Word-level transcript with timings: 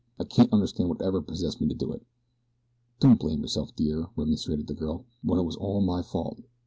I 0.19 0.23
can't 0.23 0.51
understand 0.51 0.89
what 0.89 1.03
ever 1.03 1.21
possessed 1.21 1.61
me 1.61 1.67
to 1.67 1.75
do 1.75 1.93
it." 1.93 2.01
"Don't 2.99 3.19
blame 3.19 3.41
yourself, 3.41 3.75
dear," 3.75 4.07
remonstrated 4.15 4.65
the 4.65 4.73
girl, 4.73 5.05
"when 5.21 5.39
it 5.39 5.43
was 5.43 5.57
all 5.57 5.79
my 5.81 6.01
fault. 6.01 6.39